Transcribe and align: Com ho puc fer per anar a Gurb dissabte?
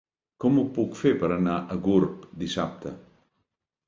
Com 0.43 0.55
ho 0.59 0.61
puc 0.77 0.95
fer 1.01 1.11
per 1.23 1.29
anar 1.35 1.57
a 1.59 1.77
Gurb 1.87 2.23
dissabte? 2.45 2.95